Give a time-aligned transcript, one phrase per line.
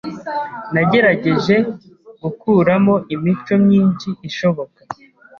[0.73, 1.55] Nagerageje
[2.23, 4.81] gukuramo imico myinshi ishoboka.